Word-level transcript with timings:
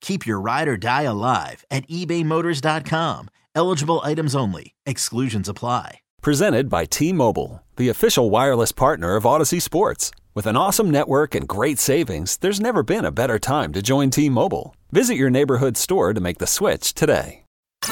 Keep 0.00 0.26
your 0.26 0.40
ride 0.40 0.68
or 0.68 0.76
die 0.76 1.02
alive 1.02 1.64
at 1.70 1.86
ebaymotors.com. 1.88 3.28
Eligible 3.54 4.00
items 4.04 4.34
only, 4.34 4.74
exclusions 4.84 5.48
apply. 5.48 6.00
Presented 6.22 6.68
by 6.68 6.84
T 6.84 7.12
Mobile, 7.12 7.62
the 7.76 7.88
official 7.88 8.30
wireless 8.30 8.72
partner 8.72 9.16
of 9.16 9.24
Audacy 9.24 9.62
Sports. 9.62 10.10
With 10.34 10.46
an 10.46 10.56
awesome 10.56 10.90
network 10.90 11.34
and 11.34 11.48
great 11.48 11.78
savings, 11.78 12.36
there's 12.38 12.60
never 12.60 12.82
been 12.82 13.04
a 13.04 13.12
better 13.12 13.38
time 13.38 13.72
to 13.72 13.80
join 13.80 14.10
T 14.10 14.28
Mobile. 14.28 14.74
Visit 14.90 15.14
your 15.14 15.30
neighborhood 15.30 15.76
store 15.76 16.12
to 16.12 16.20
make 16.20 16.38
the 16.38 16.46
switch 16.46 16.92
today. 16.94 17.44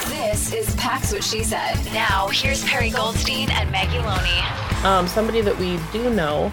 This 0.08 0.52
is 0.52 0.74
Pax 0.74 1.12
What 1.12 1.22
She 1.22 1.44
Said. 1.44 1.76
Now, 1.92 2.28
here's 2.28 2.64
Perri 2.64 2.90
Goldstein 2.90 3.48
and 3.50 3.70
Maggie 3.70 3.98
Loney. 4.00 4.84
Um, 4.84 5.06
somebody 5.06 5.40
that 5.40 5.56
we 5.58 5.78
do 5.92 6.12
know 6.12 6.52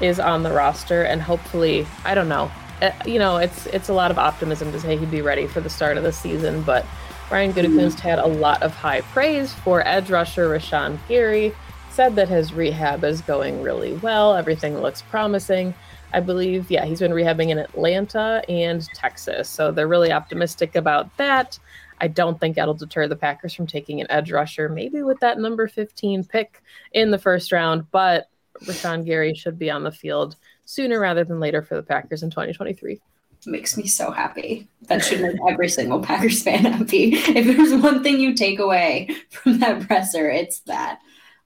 is 0.00 0.18
on 0.18 0.42
the 0.42 0.50
roster, 0.50 1.02
and 1.02 1.20
hopefully, 1.20 1.86
I 2.04 2.14
don't 2.14 2.28
know. 2.28 2.50
Uh, 2.82 2.92
you 3.04 3.18
know, 3.18 3.36
it's 3.36 3.66
it's 3.66 3.88
a 3.88 3.92
lot 3.92 4.10
of 4.10 4.18
optimism 4.18 4.72
to 4.72 4.80
say 4.80 4.96
he'd 4.96 5.10
be 5.10 5.22
ready 5.22 5.46
for 5.46 5.60
the 5.60 5.70
start 5.70 5.96
of 5.96 6.02
the 6.02 6.12
season, 6.12 6.62
but 6.62 6.86
Brian 7.28 7.52
Gutekunst 7.52 8.00
had 8.00 8.18
a 8.18 8.26
lot 8.26 8.62
of 8.62 8.74
high 8.74 9.02
praise 9.02 9.52
for 9.52 9.86
edge 9.86 10.10
rusher 10.10 10.48
Rashan 10.48 10.98
Gary, 11.08 11.54
said 11.90 12.16
that 12.16 12.28
his 12.28 12.52
rehab 12.52 13.04
is 13.04 13.20
going 13.20 13.62
really 13.62 13.92
well. 13.94 14.34
Everything 14.34 14.78
looks 14.78 15.02
promising. 15.02 15.74
I 16.12 16.20
believe, 16.20 16.70
yeah, 16.70 16.84
he's 16.84 16.98
been 16.98 17.12
rehabbing 17.12 17.50
in 17.50 17.58
Atlanta 17.58 18.42
and 18.48 18.84
Texas. 18.94 19.48
So 19.48 19.70
they're 19.70 19.86
really 19.86 20.10
optimistic 20.10 20.74
about 20.74 21.16
that. 21.18 21.58
I 22.00 22.08
don't 22.08 22.40
think 22.40 22.56
that'll 22.56 22.74
deter 22.74 23.06
the 23.06 23.14
Packers 23.14 23.54
from 23.54 23.66
taking 23.66 24.00
an 24.00 24.10
edge 24.10 24.32
rusher, 24.32 24.68
maybe 24.68 25.02
with 25.02 25.20
that 25.20 25.38
number 25.38 25.68
15 25.68 26.24
pick 26.24 26.62
in 26.92 27.10
the 27.10 27.18
first 27.18 27.52
round. 27.52 27.90
But 27.90 28.28
Rashan 28.64 29.04
Gary 29.04 29.34
should 29.34 29.58
be 29.58 29.70
on 29.70 29.84
the 29.84 29.92
field 29.92 30.36
sooner 30.70 31.00
rather 31.00 31.24
than 31.24 31.40
later 31.40 31.62
for 31.62 31.74
the 31.74 31.82
Packers 31.82 32.22
in 32.22 32.30
2023 32.30 33.00
makes 33.46 33.76
me 33.76 33.86
so 33.86 34.10
happy. 34.10 34.68
That 34.82 35.02
should 35.02 35.20
make 35.20 35.36
every 35.48 35.68
single 35.68 36.02
Packers 36.02 36.42
fan 36.42 36.64
happy. 36.72 37.14
If 37.14 37.56
there's 37.56 37.74
one 37.74 38.02
thing 38.02 38.20
you 38.20 38.34
take 38.34 38.58
away 38.58 39.08
from 39.30 39.58
that 39.60 39.86
presser, 39.86 40.28
it's 40.28 40.60
that. 40.60 41.00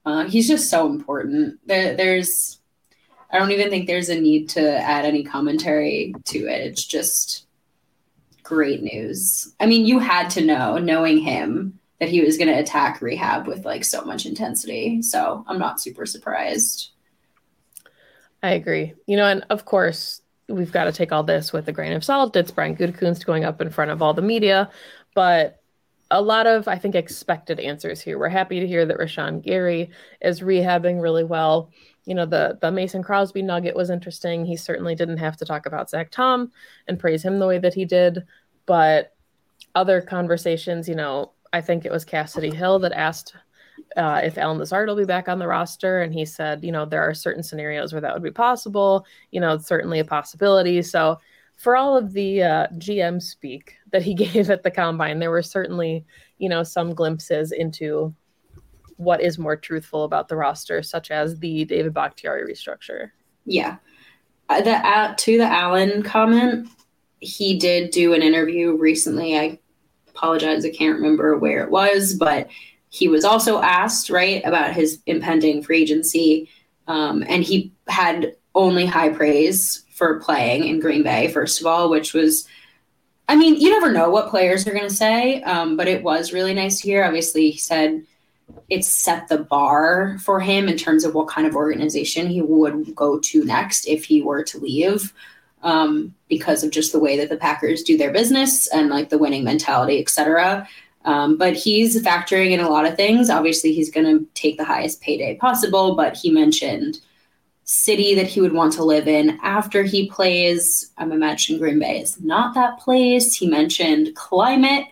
Uh, 0.04 0.24
he's 0.24 0.48
just 0.48 0.68
so 0.68 0.88
important. 0.88 1.58
There, 1.66 1.96
there's, 1.96 2.58
I 3.30 3.38
don't 3.38 3.52
even 3.52 3.70
think 3.70 3.86
there's 3.86 4.08
a 4.08 4.20
need 4.20 4.48
to 4.50 4.78
add 4.78 5.04
any 5.04 5.22
commentary 5.22 6.14
to 6.24 6.38
it. 6.48 6.66
It's 6.66 6.84
just 6.84 7.46
great 8.42 8.82
news. 8.82 9.54
I 9.60 9.66
mean, 9.66 9.86
you 9.86 10.00
had 10.00 10.30
to 10.30 10.44
know, 10.44 10.78
knowing 10.78 11.18
him, 11.18 11.78
that 12.00 12.08
he 12.08 12.20
was 12.20 12.36
going 12.36 12.48
to 12.48 12.58
attack 12.58 13.00
rehab 13.00 13.46
with 13.46 13.64
like 13.64 13.84
so 13.84 14.04
much 14.04 14.26
intensity. 14.26 15.00
So 15.00 15.44
I'm 15.46 15.60
not 15.60 15.80
super 15.80 16.04
surprised. 16.06 16.90
I 18.44 18.50
agree. 18.50 18.92
You 19.06 19.16
know, 19.16 19.26
and 19.26 19.42
of 19.48 19.64
course, 19.64 20.20
we've 20.50 20.70
got 20.70 20.84
to 20.84 20.92
take 20.92 21.12
all 21.12 21.22
this 21.22 21.50
with 21.50 21.66
a 21.66 21.72
grain 21.72 21.94
of 21.94 22.04
salt. 22.04 22.36
It's 22.36 22.50
Brian 22.50 22.76
Gutekunst 22.76 23.24
going 23.24 23.42
up 23.42 23.62
in 23.62 23.70
front 23.70 23.90
of 23.90 24.02
all 24.02 24.12
the 24.12 24.20
media, 24.20 24.70
but 25.14 25.62
a 26.10 26.20
lot 26.20 26.46
of, 26.46 26.68
I 26.68 26.76
think, 26.76 26.94
expected 26.94 27.58
answers 27.58 28.02
here. 28.02 28.18
We're 28.18 28.28
happy 28.28 28.60
to 28.60 28.66
hear 28.66 28.84
that 28.84 28.98
Rashan 28.98 29.42
Gary 29.42 29.90
is 30.20 30.40
rehabbing 30.42 31.00
really 31.00 31.24
well. 31.24 31.70
You 32.04 32.14
know, 32.14 32.26
the 32.26 32.58
the 32.60 32.70
Mason 32.70 33.02
Crosby 33.02 33.40
nugget 33.40 33.74
was 33.74 33.88
interesting. 33.88 34.44
He 34.44 34.58
certainly 34.58 34.94
didn't 34.94 35.16
have 35.16 35.38
to 35.38 35.46
talk 35.46 35.64
about 35.64 35.88
Zach 35.88 36.10
Tom 36.10 36.52
and 36.86 37.00
praise 37.00 37.24
him 37.24 37.38
the 37.38 37.46
way 37.46 37.56
that 37.56 37.72
he 37.72 37.86
did, 37.86 38.24
but 38.66 39.14
other 39.74 40.02
conversations, 40.02 40.86
you 40.86 40.96
know, 40.96 41.32
I 41.54 41.62
think 41.62 41.86
it 41.86 41.92
was 41.92 42.04
Kassidy 42.04 42.52
Hill 42.52 42.78
that 42.80 42.92
asked 42.92 43.34
uh, 43.96 44.20
if 44.24 44.38
Allen 44.38 44.58
Lazard 44.58 44.88
will 44.88 44.96
be 44.96 45.04
back 45.04 45.28
on 45.28 45.38
the 45.38 45.46
roster. 45.46 46.02
And 46.02 46.12
he 46.12 46.24
said, 46.24 46.64
you 46.64 46.72
know, 46.72 46.84
there 46.84 47.02
are 47.02 47.14
certain 47.14 47.42
scenarios 47.42 47.92
where 47.92 48.00
that 48.00 48.12
would 48.12 48.22
be 48.22 48.30
possible. 48.30 49.06
You 49.30 49.40
know, 49.40 49.54
it's 49.54 49.66
certainly 49.66 50.00
a 50.00 50.04
possibility. 50.04 50.82
So 50.82 51.18
for 51.56 51.76
all 51.76 51.96
of 51.96 52.12
the 52.12 52.42
uh, 52.42 52.66
GM 52.78 53.22
speak 53.22 53.76
that 53.92 54.02
he 54.02 54.14
gave 54.14 54.50
at 54.50 54.62
the 54.62 54.70
combine, 54.70 55.18
there 55.18 55.30
were 55.30 55.42
certainly, 55.42 56.04
you 56.38 56.48
know, 56.48 56.62
some 56.62 56.94
glimpses 56.94 57.52
into 57.52 58.14
what 58.96 59.20
is 59.20 59.38
more 59.38 59.56
truthful 59.56 60.04
about 60.04 60.28
the 60.28 60.36
roster, 60.36 60.82
such 60.82 61.10
as 61.10 61.38
the 61.38 61.64
David 61.64 61.94
Bakhtiari 61.94 62.44
restructure. 62.44 63.10
Yeah. 63.44 63.76
Uh, 64.48 64.60
the 64.60 64.74
uh, 64.74 65.14
to 65.16 65.38
the 65.38 65.46
Allen 65.46 66.02
comment, 66.02 66.68
he 67.20 67.58
did 67.58 67.90
do 67.90 68.12
an 68.12 68.22
interview 68.22 68.76
recently. 68.76 69.38
I 69.38 69.58
apologize, 70.08 70.64
I 70.64 70.70
can't 70.70 70.96
remember 70.96 71.36
where 71.36 71.64
it 71.64 71.70
was, 71.70 72.14
but 72.14 72.48
he 72.94 73.08
was 73.08 73.24
also 73.24 73.60
asked, 73.60 74.08
right, 74.08 74.40
about 74.44 74.72
his 74.72 75.00
impending 75.06 75.64
free 75.64 75.82
agency. 75.82 76.48
Um, 76.86 77.24
and 77.26 77.42
he 77.42 77.72
had 77.88 78.36
only 78.54 78.86
high 78.86 79.08
praise 79.08 79.84
for 79.90 80.20
playing 80.20 80.64
in 80.64 80.78
Green 80.78 81.02
Bay, 81.02 81.26
first 81.26 81.60
of 81.60 81.66
all, 81.66 81.90
which 81.90 82.14
was, 82.14 82.46
I 83.28 83.34
mean, 83.34 83.60
you 83.60 83.70
never 83.70 83.90
know 83.90 84.10
what 84.10 84.30
players 84.30 84.64
are 84.66 84.76
going 84.78 84.88
to 84.88 84.94
say, 84.94 85.42
um, 85.42 85.76
but 85.76 85.88
it 85.88 86.04
was 86.04 86.32
really 86.32 86.54
nice 86.54 86.80
to 86.80 86.86
hear. 86.86 87.02
Obviously, 87.02 87.50
he 87.50 87.58
said 87.58 88.04
it's 88.70 88.94
set 89.04 89.26
the 89.26 89.38
bar 89.38 90.18
for 90.26 90.38
him 90.38 90.68
in 90.68 90.76
terms 90.76 91.02
of 91.04 91.14
what 91.14 91.34
kind 91.34 91.48
of 91.48 91.56
organization 91.56 92.28
he 92.28 92.42
would 92.42 92.94
go 92.94 93.18
to 93.18 93.44
next 93.44 93.88
if 93.88 94.04
he 94.04 94.22
were 94.22 94.44
to 94.44 94.58
leave. 94.58 95.12
Um, 95.62 96.14
because 96.28 96.62
of 96.62 96.70
just 96.70 96.92
the 96.92 97.00
way 97.00 97.16
that 97.16 97.30
the 97.30 97.38
Packers 97.38 97.82
do 97.82 97.96
their 97.96 98.12
business 98.12 98.66
and 98.66 98.90
like 98.90 99.08
the 99.08 99.22
winning 99.24 99.44
mentality, 99.44 99.98
et 99.98 100.10
cetera. 100.10 100.68
Um, 101.04 101.36
but 101.36 101.54
he's 101.54 102.00
factoring 102.02 102.52
in 102.52 102.60
a 102.60 102.70
lot 102.70 102.86
of 102.86 102.96
things. 102.96 103.28
Obviously, 103.28 103.72
he's 103.72 103.90
going 103.90 104.06
to 104.06 104.26
take 104.34 104.56
the 104.56 104.64
highest 104.64 105.00
payday 105.00 105.36
possible, 105.36 105.94
but 105.94 106.16
he 106.16 106.30
mentioned 106.30 106.98
city 107.64 108.14
that 108.14 108.26
he 108.26 108.40
would 108.40 108.52
want 108.52 108.72
to 108.74 108.84
live 108.84 109.08
in 109.08 109.38
after 109.42 109.82
he 109.82 110.08
plays. 110.10 110.92
I'm 110.98 111.12
imagining 111.12 111.60
Green 111.60 111.78
Bay 111.78 112.00
is 112.00 112.20
not 112.20 112.54
that 112.54 112.78
place. 112.78 113.34
He 113.34 113.46
mentioned 113.46 114.14
climate. 114.14 114.86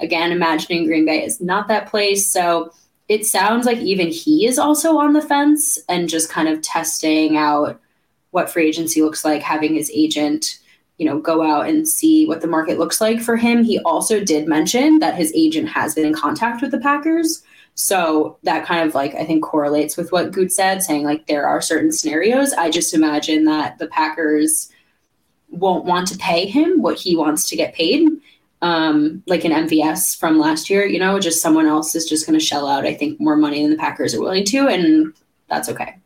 Again, 0.00 0.32
imagining 0.32 0.86
Green 0.86 1.04
Bay 1.04 1.24
is 1.24 1.40
not 1.40 1.68
that 1.68 1.88
place. 1.88 2.30
So 2.30 2.72
it 3.08 3.24
sounds 3.24 3.66
like 3.66 3.78
even 3.78 4.08
he 4.08 4.46
is 4.46 4.58
also 4.58 4.98
on 4.98 5.12
the 5.12 5.22
fence 5.22 5.78
and 5.88 6.08
just 6.08 6.28
kind 6.28 6.48
of 6.48 6.60
testing 6.62 7.36
out 7.36 7.80
what 8.32 8.50
free 8.50 8.66
agency 8.66 9.02
looks 9.02 9.24
like, 9.24 9.42
having 9.42 9.74
his 9.74 9.90
agent 9.94 10.58
you 10.98 11.06
know, 11.06 11.18
go 11.18 11.42
out 11.42 11.68
and 11.68 11.86
see 11.86 12.26
what 12.26 12.40
the 12.40 12.46
market 12.46 12.78
looks 12.78 13.00
like 13.00 13.20
for 13.20 13.36
him. 13.36 13.62
He 13.62 13.78
also 13.80 14.22
did 14.24 14.48
mention 14.48 14.98
that 15.00 15.14
his 15.14 15.32
agent 15.34 15.68
has 15.68 15.94
been 15.94 16.06
in 16.06 16.14
contact 16.14 16.62
with 16.62 16.70
the 16.70 16.80
Packers. 16.80 17.42
So 17.74 18.38
that 18.44 18.64
kind 18.64 18.88
of 18.88 18.94
like 18.94 19.14
I 19.14 19.26
think 19.26 19.44
correlates 19.44 19.96
with 19.96 20.10
what 20.10 20.32
Goot 20.32 20.50
said, 20.50 20.82
saying 20.82 21.04
like 21.04 21.26
there 21.26 21.46
are 21.46 21.60
certain 21.60 21.92
scenarios. 21.92 22.54
I 22.54 22.70
just 22.70 22.94
imagine 22.94 23.44
that 23.44 23.78
the 23.78 23.88
Packers 23.88 24.70
won't 25.50 25.84
want 25.84 26.08
to 26.08 26.18
pay 26.18 26.46
him 26.46 26.80
what 26.80 26.98
he 26.98 27.14
wants 27.14 27.48
to 27.50 27.56
get 27.56 27.74
paid. 27.74 28.08
Um, 28.62 29.22
like 29.26 29.44
an 29.44 29.52
MVS 29.52 30.18
from 30.18 30.38
last 30.38 30.70
year, 30.70 30.86
you 30.86 30.98
know, 30.98 31.20
just 31.20 31.42
someone 31.42 31.66
else 31.66 31.94
is 31.94 32.06
just 32.06 32.26
going 32.26 32.38
to 32.38 32.44
shell 32.44 32.66
out, 32.66 32.86
I 32.86 32.94
think, 32.94 33.20
more 33.20 33.36
money 33.36 33.60
than 33.60 33.70
the 33.70 33.76
Packers 33.76 34.14
are 34.14 34.20
willing 34.20 34.46
to, 34.46 34.66
and 34.66 35.12
that's 35.48 35.68
okay. 35.68 35.96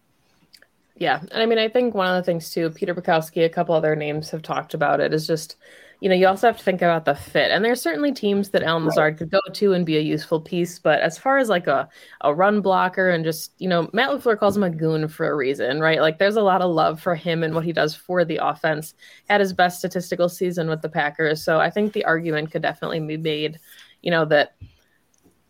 Yeah. 1.01 1.21
And 1.33 1.43
I 1.43 1.47
mean, 1.47 1.59
I 1.59 1.69
think 1.69 1.95
one 1.95 2.07
of 2.07 2.15
the 2.15 2.23
things 2.23 2.51
too, 2.51 2.69
Peter 2.71 2.95
Bukowski, 2.95 3.47
a 3.47 3.49
couple 3.49 3.75
other 3.75 3.97
names 3.97 4.29
have 4.31 4.43
talked 4.43 4.75
about 4.75 5.01
it, 5.01 5.15
is 5.15 5.27
just, 5.27 5.57
you 6.01 6.11
know, 6.11 6.15
you 6.15 6.27
also 6.27 6.47
have 6.47 6.59
to 6.59 6.63
think 6.63 6.83
about 6.83 7.07
the 7.07 7.15
fit. 7.15 7.51
And 7.51 7.65
there's 7.65 7.81
certainly 7.81 8.13
teams 8.13 8.51
that 8.51 8.63
Allen 8.63 8.85
Lazard 8.85 9.17
could 9.17 9.31
go 9.31 9.41
to 9.51 9.73
and 9.73 9.87
be 9.87 9.97
a 9.97 10.03
useful 10.03 10.43
piece. 10.43 10.79
But 10.79 11.01
as 11.01 11.17
far 11.17 11.39
as 11.39 11.49
like 11.49 11.67
a, 11.67 11.89
a 12.21 12.35
run 12.35 12.61
blocker 12.61 13.09
and 13.09 13.25
just, 13.25 13.55
you 13.57 13.67
know, 13.67 13.89
Matt 13.95 14.11
LaFleur 14.11 14.39
calls 14.39 14.59
him 14.59 14.63
a 14.63 14.69
goon 14.69 15.09
for 15.09 15.27
a 15.31 15.35
reason, 15.35 15.81
right? 15.81 16.03
Like 16.03 16.19
there's 16.19 16.37
a 16.37 16.43
lot 16.43 16.61
of 16.61 16.71
love 16.71 17.01
for 17.01 17.15
him 17.15 17.43
and 17.43 17.55
what 17.55 17.65
he 17.65 17.73
does 17.73 17.95
for 17.95 18.23
the 18.23 18.37
offense. 18.37 18.93
Had 19.27 19.41
his 19.41 19.55
best 19.55 19.79
statistical 19.79 20.29
season 20.29 20.69
with 20.69 20.83
the 20.83 20.91
Packers. 20.91 21.43
So 21.43 21.61
I 21.61 21.71
think 21.71 21.95
the 21.95 22.05
argument 22.05 22.53
could 22.53 22.61
definitely 22.61 23.01
be 23.01 23.17
made, 23.17 23.59
you 24.03 24.11
know, 24.11 24.27
that 24.27 24.55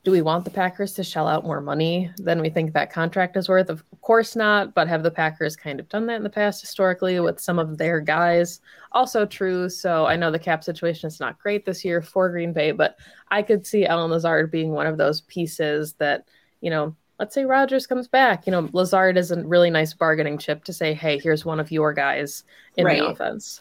do 0.03 0.11
we 0.11 0.23
want 0.23 0.45
the 0.45 0.51
Packers 0.51 0.95
to 0.95 1.05
shell 1.05 1.29
out 1.29 1.45
more 1.45 1.61
money 1.61 2.11
than 2.17 2.41
we 2.41 2.49
think 2.49 2.73
that 2.73 2.93
contract 2.93 3.37
is 3.37 3.49
worth? 3.49 3.69
Of 3.69 3.85
course 4.01 4.35
not, 4.35 4.75
but 4.75 4.89
have 4.89 5.03
the 5.03 5.11
Packers 5.11 5.57
kind 5.57 5.79
of 5.79 5.89
done 5.91 6.07
that 6.07 6.17
in 6.17 6.23
the 6.23 6.31
past 6.31 6.63
historically 6.63 7.21
with 7.21 7.39
some 7.39 7.59
of 7.59 7.77
their 7.77 8.01
guys? 8.01 8.61
Also 8.93 9.27
true. 9.27 9.69
So 9.69 10.07
I 10.07 10.17
know 10.17 10.31
the 10.31 10.39
cap 10.39 10.65
situation 10.65 11.09
is 11.09 11.21
not 11.21 11.39
great 11.39 11.67
this 11.67 11.85
year 11.85 12.01
for 12.01 12.31
Green 12.31 12.55
Bay, 12.55 12.73
but 12.73 12.97
I 13.31 13.43
could 13.43 13.67
see 13.67 13.85
Allen 13.85 14.11
Lazard 14.11 14.51
being 14.51 14.73
one 14.73 14.87
of 14.87 14.97
those 14.97 15.21
pieces 15.23 15.93
that, 15.95 16.27
you 16.63 16.71
know, 16.71 16.97
let's 17.19 17.35
say 17.35 17.45
Rodgers 17.45 17.87
comes 17.87 18.09
back. 18.09 18.47
You 18.47 18.53
know, 18.53 18.71
Lazard 18.73 19.19
is 19.19 19.31
a 19.31 19.45
really 19.45 19.69
nice 19.69 19.93
bargaining 19.93 20.39
chip 20.39 20.65
to 20.65 20.73
say, 20.73 20.95
hey, 20.95 21.19
here's 21.19 21.45
one 21.45 21.61
of 21.61 21.71
your 21.71 21.93
guys 21.93 22.45
in 22.79 22.87
right. 22.87 22.99
the 22.99 23.07
offense. 23.07 23.61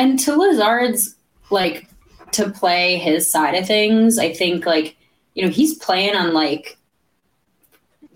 And 0.00 0.18
to 0.20 0.34
Lazard's, 0.34 1.14
like, 1.50 1.86
to 2.32 2.48
play 2.48 2.96
his 2.96 3.30
side 3.30 3.54
of 3.54 3.66
things, 3.66 4.18
I 4.18 4.32
think, 4.32 4.64
like, 4.64 4.96
you 5.34 5.44
know, 5.44 5.50
he's 5.50 5.74
playing 5.74 6.16
on, 6.16 6.32
like, 6.32 6.78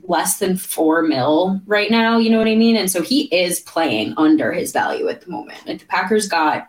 less 0.09 0.39
than 0.39 0.57
four 0.57 1.03
mil 1.03 1.61
right 1.67 1.91
now. 1.91 2.17
You 2.17 2.31
know 2.31 2.39
what 2.39 2.49
I 2.49 2.55
mean? 2.55 2.77
And 2.77 2.91
so 2.91 3.03
he 3.03 3.25
is 3.25 3.61
playing 3.61 4.15
under 4.17 4.51
his 4.51 4.73
value 4.73 5.09
at 5.09 5.21
the 5.21 5.31
moment. 5.31 5.59
Like, 5.67 5.81
the 5.81 5.87
Packers 5.87 6.27
got 6.27 6.69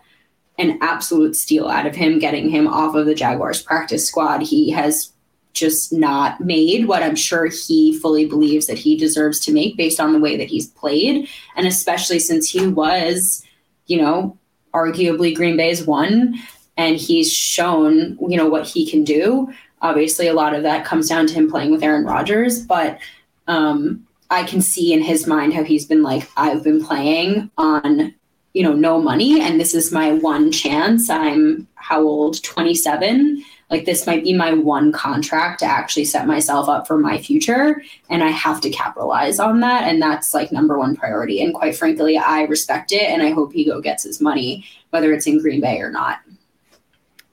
an 0.58 0.80
absolute 0.82 1.38
steal 1.38 1.70
out 1.70 1.86
of 1.86 1.96
him, 1.96 2.20
getting 2.20 2.50
him 2.50 2.68
off 2.68 2.94
of 2.94 3.06
the 3.06 3.16
Jaguars 3.16 3.62
practice 3.62 4.06
squad. 4.06 4.42
He 4.42 4.70
has 4.72 5.14
just 5.54 5.94
not 5.94 6.42
made 6.42 6.90
what 6.90 7.04
I'm 7.04 7.16
sure 7.16 7.46
he 7.46 7.98
fully 8.00 8.26
believes 8.26 8.68
that 8.68 8.78
he 8.78 8.98
deserves 8.98 9.40
to 9.42 9.54
make 9.54 9.78
based 9.78 10.02
on 10.02 10.12
the 10.12 10.20
way 10.20 10.36
that 10.36 10.50
he's 10.50 10.68
played. 10.68 11.30
And 11.56 11.66
especially 11.66 12.20
since 12.20 12.50
he 12.50 12.68
was, 12.68 13.42
you 13.86 14.02
know, 14.02 14.38
arguably 14.76 15.36
Green 15.36 15.58
Bay's 15.58 15.86
one 15.86 16.36
and 16.78 16.98
he's 16.98 17.32
shown, 17.32 18.18
you 18.30 18.38
know, 18.38 18.50
what 18.50 18.68
he 18.68 18.90
can 18.90 19.04
do. 19.04 19.52
Obviously, 19.82 20.28
a 20.28 20.34
lot 20.34 20.54
of 20.54 20.64
that 20.64 20.86
comes 20.86 21.08
down 21.08 21.28
to 21.28 21.34
him 21.34 21.50
playing 21.50 21.72
with 21.72 21.84
Aaron 21.84 22.06
Rodgers, 22.06 22.66
but 22.66 23.00
um, 23.48 24.06
I 24.30 24.44
can 24.44 24.62
see 24.62 24.92
in 24.92 25.02
his 25.02 25.26
mind 25.26 25.54
how 25.54 25.64
he's 25.64 25.86
been 25.86 26.04
like, 26.04 26.30
I've 26.36 26.64
been 26.64 26.84
playing 26.84 27.50
on 27.58 28.14
you 28.56 28.64
know 28.64 28.74
no 28.74 29.02
money 29.02 29.42
and 29.42 29.60
this 29.60 29.76
is 29.76 29.92
my 29.92 30.14
one 30.14 30.52
chance. 30.52 31.10
I'm 31.10 31.68
how 31.76 32.02
old? 32.02 32.42
27 32.42 33.44
like 33.70 33.86
this 33.86 34.06
might 34.06 34.24
be 34.24 34.34
my 34.34 34.54
one 34.54 34.92
contract 34.92 35.60
to 35.60 35.66
actually 35.66 36.06
set 36.06 36.28
myself 36.28 36.70
up 36.70 36.86
for 36.88 36.98
my 36.98 37.18
future 37.18 37.82
and 38.10 38.24
i 38.24 38.30
have 38.30 38.62
to 38.62 38.70
capitalize 38.70 39.40
on 39.40 39.60
that 39.60 39.84
and 39.84 40.02
that's 40.02 40.34
like 40.34 40.52
number 40.52 40.78
one 40.78 40.96
priority 40.96 41.42
and 41.42 41.54
quite 41.54 41.76
frankly 41.76 42.18
i 42.18 42.44
respect 42.44 42.92
it 42.92 43.04
and 43.04 43.22
i 43.22 43.32
hope 43.32 43.54
he 43.54 43.66
go 43.66 43.82
gets 43.82 44.04
his 44.04 44.22
money 44.22 44.66
whether 44.92 45.14
it's 45.14 45.28
in 45.28 45.40
green 45.40 45.62
bay 45.62 45.80
or 45.80 45.92
not 45.92 46.20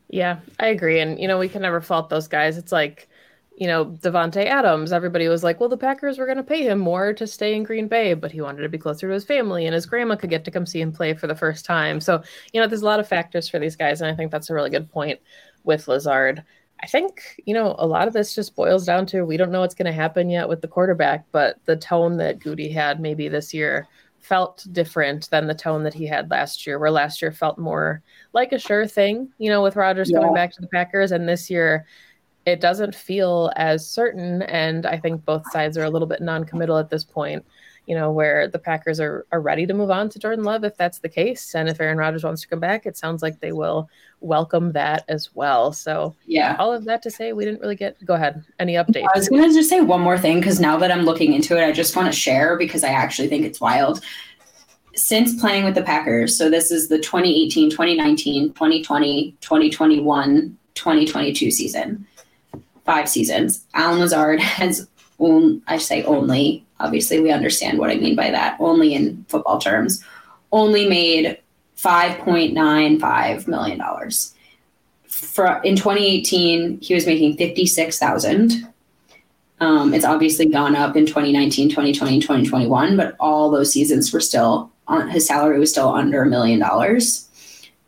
yeah 0.08 0.40
i 0.60 0.66
agree 0.66 1.00
and 1.00 1.18
you 1.18 1.28
know 1.28 1.38
we 1.38 1.48
can 1.48 1.62
never 1.62 1.80
fault 1.80 2.08
those 2.08 2.28
guys 2.28 2.56
it's 2.56 2.72
like 2.72 3.08
you 3.56 3.66
know, 3.66 3.84
Davante 3.84 4.46
Adams, 4.46 4.92
everybody 4.92 5.28
was 5.28 5.44
like, 5.44 5.60
well, 5.60 5.68
the 5.68 5.76
Packers 5.76 6.18
were 6.18 6.24
going 6.24 6.38
to 6.38 6.42
pay 6.42 6.62
him 6.62 6.78
more 6.78 7.12
to 7.12 7.26
stay 7.26 7.54
in 7.54 7.62
Green 7.62 7.86
Bay, 7.86 8.14
but 8.14 8.32
he 8.32 8.40
wanted 8.40 8.62
to 8.62 8.68
be 8.68 8.78
closer 8.78 9.06
to 9.06 9.14
his 9.14 9.24
family 9.24 9.66
and 9.66 9.74
his 9.74 9.86
grandma 9.86 10.16
could 10.16 10.30
get 10.30 10.44
to 10.46 10.50
come 10.50 10.66
see 10.66 10.80
him 10.80 10.90
play 10.90 11.14
for 11.14 11.26
the 11.26 11.34
first 11.34 11.64
time. 11.64 12.00
So, 12.00 12.22
you 12.52 12.60
know, 12.60 12.66
there's 12.66 12.82
a 12.82 12.86
lot 12.86 12.98
of 12.98 13.06
factors 13.06 13.48
for 13.48 13.58
these 13.58 13.76
guys. 13.76 14.00
And 14.00 14.10
I 14.10 14.16
think 14.16 14.32
that's 14.32 14.50
a 14.50 14.54
really 14.54 14.70
good 14.70 14.90
point 14.90 15.20
with 15.64 15.88
Lazard. 15.88 16.42
I 16.82 16.86
think, 16.86 17.40
you 17.44 17.54
know, 17.54 17.76
a 17.78 17.86
lot 17.86 18.08
of 18.08 18.14
this 18.14 18.34
just 18.34 18.56
boils 18.56 18.84
down 18.84 19.06
to 19.06 19.22
we 19.22 19.36
don't 19.36 19.52
know 19.52 19.60
what's 19.60 19.74
going 19.74 19.86
to 19.86 19.92
happen 19.92 20.28
yet 20.28 20.48
with 20.48 20.60
the 20.60 20.68
quarterback, 20.68 21.24
but 21.30 21.56
the 21.64 21.76
tone 21.76 22.16
that 22.16 22.40
Goody 22.40 22.68
had 22.68 23.00
maybe 23.00 23.28
this 23.28 23.54
year 23.54 23.86
felt 24.18 24.66
different 24.72 25.28
than 25.30 25.46
the 25.46 25.54
tone 25.54 25.82
that 25.84 25.94
he 25.94 26.06
had 26.06 26.30
last 26.30 26.66
year, 26.66 26.78
where 26.78 26.90
last 26.90 27.22
year 27.22 27.32
felt 27.32 27.58
more 27.58 28.02
like 28.32 28.52
a 28.52 28.58
sure 28.58 28.86
thing, 28.86 29.28
you 29.38 29.50
know, 29.50 29.62
with 29.62 29.76
Rodgers 29.76 30.10
yeah. 30.10 30.18
coming 30.18 30.34
back 30.34 30.52
to 30.52 30.60
the 30.60 30.68
Packers. 30.68 31.12
And 31.12 31.28
this 31.28 31.50
year, 31.50 31.86
it 32.46 32.60
doesn't 32.60 32.94
feel 32.94 33.52
as 33.56 33.86
certain. 33.86 34.42
And 34.42 34.86
I 34.86 34.98
think 34.98 35.24
both 35.24 35.42
sides 35.52 35.76
are 35.76 35.84
a 35.84 35.90
little 35.90 36.08
bit 36.08 36.20
non 36.20 36.44
committal 36.44 36.78
at 36.78 36.90
this 36.90 37.04
point, 37.04 37.44
you 37.86 37.94
know, 37.94 38.10
where 38.10 38.48
the 38.48 38.58
Packers 38.58 39.00
are, 39.00 39.26
are 39.32 39.40
ready 39.40 39.66
to 39.66 39.74
move 39.74 39.90
on 39.90 40.08
to 40.10 40.18
Jordan 40.18 40.44
Love 40.44 40.64
if 40.64 40.76
that's 40.76 41.00
the 41.00 41.08
case. 41.08 41.54
And 41.54 41.68
if 41.68 41.80
Aaron 41.80 41.98
Rodgers 41.98 42.24
wants 42.24 42.42
to 42.42 42.48
come 42.48 42.60
back, 42.60 42.86
it 42.86 42.96
sounds 42.96 43.22
like 43.22 43.40
they 43.40 43.52
will 43.52 43.88
welcome 44.20 44.72
that 44.72 45.04
as 45.08 45.34
well. 45.34 45.72
So, 45.72 46.14
yeah, 46.26 46.56
all 46.58 46.72
of 46.72 46.84
that 46.84 47.02
to 47.02 47.10
say, 47.10 47.32
we 47.32 47.44
didn't 47.44 47.60
really 47.60 47.76
get, 47.76 48.02
go 48.04 48.14
ahead, 48.14 48.44
any 48.58 48.74
updates? 48.74 49.06
I 49.14 49.18
was 49.18 49.28
going 49.28 49.42
to 49.42 49.54
just 49.54 49.68
say 49.68 49.80
one 49.80 50.00
more 50.00 50.18
thing 50.18 50.38
because 50.38 50.60
now 50.60 50.76
that 50.78 50.92
I'm 50.92 51.02
looking 51.02 51.32
into 51.32 51.56
it, 51.56 51.64
I 51.64 51.72
just 51.72 51.96
want 51.96 52.06
to 52.06 52.12
share 52.12 52.56
because 52.56 52.84
I 52.84 52.90
actually 52.90 53.28
think 53.28 53.44
it's 53.44 53.60
wild 53.60 54.02
since 54.94 55.40
playing 55.40 55.64
with 55.64 55.74
the 55.74 55.82
Packers, 55.82 56.36
so 56.36 56.50
this 56.50 56.70
is 56.70 56.88
the 56.88 56.98
2018, 56.98 57.70
2019, 57.70 58.52
2020, 58.52 59.34
2021, 59.40 60.58
2022 60.74 61.50
season 61.50 62.06
five 62.84 63.08
seasons, 63.08 63.64
Allen 63.74 64.00
Lazard 64.00 64.40
has, 64.40 64.88
on, 65.18 65.62
I 65.66 65.78
say 65.78 66.02
only, 66.04 66.64
obviously 66.82 67.20
we 67.20 67.30
understand 67.30 67.78
what 67.78 67.90
I 67.90 67.96
mean 67.96 68.16
by 68.16 68.30
that, 68.30 68.56
only 68.60 68.94
in 68.94 69.24
football 69.28 69.58
terms, 69.58 70.04
only 70.50 70.88
made 70.88 71.38
$5.95 71.78 73.48
million. 73.48 73.82
For, 75.06 75.60
in 75.62 75.76
2018, 75.76 76.80
he 76.80 76.94
was 76.94 77.06
making 77.06 77.36
56,000. 77.36 78.68
Um, 79.60 79.94
it's 79.94 80.04
obviously 80.04 80.46
gone 80.46 80.74
up 80.74 80.96
in 80.96 81.06
2019, 81.06 81.68
2020, 81.68 82.14
and 82.14 82.22
2021, 82.22 82.96
but 82.96 83.14
all 83.20 83.50
those 83.50 83.72
seasons 83.72 84.12
were 84.12 84.20
still 84.20 84.70
on 84.88 85.08
his 85.08 85.26
salary 85.26 85.58
was 85.58 85.70
still 85.70 85.94
under 85.94 86.22
a 86.22 86.26
million 86.26 86.58
dollars. 86.58 87.28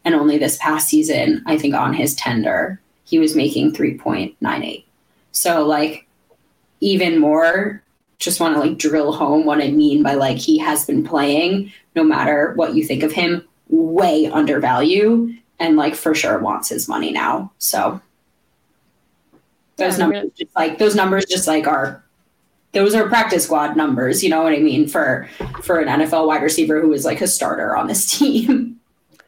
And 0.04 0.14
only 0.14 0.38
this 0.38 0.58
past 0.60 0.88
season, 0.88 1.42
I 1.46 1.58
think 1.58 1.74
on 1.74 1.92
his 1.92 2.14
tender, 2.14 2.80
he 3.04 3.18
was 3.18 3.34
making 3.34 3.72
3.98. 3.72 4.84
So 5.32 5.66
like 5.66 6.06
even 6.80 7.18
more 7.18 7.82
just 8.24 8.40
want 8.40 8.54
to 8.54 8.60
like 8.60 8.78
drill 8.78 9.12
home 9.12 9.44
what 9.44 9.60
I 9.60 9.70
mean 9.70 10.02
by 10.02 10.14
like 10.14 10.38
he 10.38 10.56
has 10.58 10.86
been 10.86 11.04
playing 11.04 11.70
no 11.94 12.02
matter 12.02 12.54
what 12.56 12.74
you 12.74 12.82
think 12.82 13.02
of 13.02 13.12
him 13.12 13.46
way 13.68 14.26
undervalue 14.26 15.34
and 15.58 15.76
like 15.76 15.94
for 15.94 16.14
sure 16.14 16.38
wants 16.38 16.70
his 16.70 16.88
money 16.88 17.12
now. 17.12 17.52
So 17.58 18.00
those 19.76 19.98
yeah, 19.98 20.06
numbers 20.06 20.32
just 20.36 20.56
like 20.56 20.78
those 20.78 20.94
numbers 20.94 21.26
just 21.26 21.46
like 21.46 21.66
are 21.66 22.02
those 22.72 22.94
are 22.94 23.08
practice 23.08 23.44
squad 23.44 23.76
numbers, 23.76 24.24
you 24.24 24.30
know 24.30 24.42
what 24.42 24.54
I 24.54 24.58
mean, 24.58 24.88
for 24.88 25.28
for 25.62 25.78
an 25.78 26.00
NFL 26.00 26.26
wide 26.26 26.42
receiver 26.42 26.80
who 26.80 26.92
is 26.94 27.04
like 27.04 27.20
a 27.20 27.28
starter 27.28 27.76
on 27.76 27.88
this 27.88 28.06
team. 28.18 28.80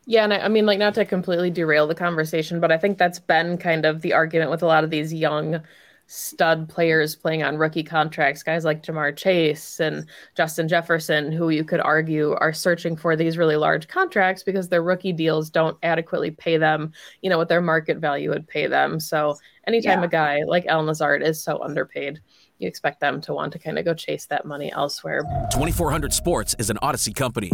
Yeah, 0.08 0.22
and 0.22 0.32
I, 0.32 0.38
I, 0.38 0.48
mean, 0.48 0.66
like, 0.66 0.78
not 0.78 0.94
to 0.94 1.04
completely 1.04 1.50
derail 1.50 1.88
the 1.88 1.94
conversation, 1.96 2.60
but 2.60 2.70
I 2.70 2.78
think 2.78 2.96
that's 2.96 3.18
been 3.18 3.58
kind 3.58 3.84
of 3.84 4.02
the 4.02 4.12
argument 4.12 4.52
with 4.52 4.62
a 4.62 4.66
lot 4.66 4.84
of 4.84 4.90
these 4.90 5.12
young 5.12 5.60
stud 6.06 6.68
players 6.68 7.16
playing 7.16 7.42
on 7.42 7.56
rookie 7.56 7.82
contracts, 7.82 8.42
guys 8.42 8.64
like 8.64 8.82
Ja'Marr 8.82 9.16
Chase 9.16 9.80
and 9.80 10.06
Justin 10.36 10.68
Jefferson, 10.68 11.32
who 11.32 11.50
you 11.50 11.64
could 11.64 11.80
argue 11.80 12.32
are 12.40 12.52
searching 12.52 12.96
for 12.96 13.16
these 13.16 13.36
really 13.36 13.56
large 13.56 13.88
contracts 13.88 14.42
because 14.42 14.68
their 14.68 14.82
rookie 14.82 15.12
deals 15.12 15.50
don't 15.50 15.76
adequately 15.82 16.30
pay 16.30 16.56
them, 16.56 16.92
you 17.22 17.30
know, 17.30 17.38
what 17.38 17.48
their 17.48 17.60
market 17.60 17.98
value 17.98 18.30
would 18.30 18.46
pay 18.46 18.66
them. 18.66 19.00
So 19.00 19.36
anytime 19.66 20.00
yeah. 20.00 20.06
a 20.06 20.08
guy 20.08 20.42
like 20.46 20.66
Allen 20.66 20.86
Lazard 20.86 21.22
is 21.22 21.42
so 21.42 21.60
underpaid, 21.62 22.20
you 22.58 22.68
expect 22.68 23.00
them 23.00 23.20
to 23.22 23.34
want 23.34 23.52
to 23.52 23.58
kind 23.58 23.78
of 23.78 23.84
go 23.84 23.92
chase 23.92 24.26
that 24.26 24.46
money 24.46 24.72
elsewhere. 24.72 25.22
2400 25.52 26.12
Sports 26.12 26.54
is 26.58 26.70
an 26.70 26.78
Audacy 26.82 27.14
company. 27.14 27.50